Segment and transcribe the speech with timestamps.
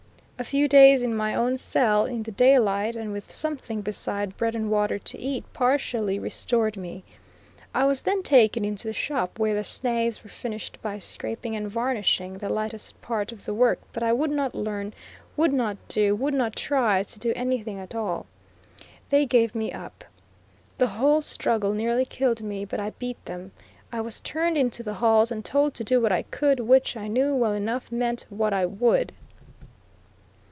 [0.41, 4.55] A few days in my own cell, in the daylight, and with something beside bread
[4.55, 7.03] and water to eat, partially restored me.
[7.75, 11.69] I was then taken into the shop where the snaths were finished by scraping and
[11.69, 14.95] varnishing, the lightest part of the work, but I would not learn,
[15.37, 18.25] would not do, would not try to do anything at all.
[19.11, 20.03] They gave me up.
[20.79, 23.51] The whole struggle nearly killed me, but I beat them.
[23.91, 27.07] I was turned into the halls and told to do what I could, which, I
[27.07, 29.11] knew well enough, meant what I would.